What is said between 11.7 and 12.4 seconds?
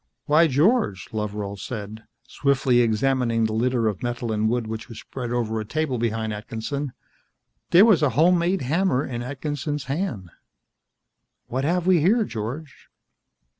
we here,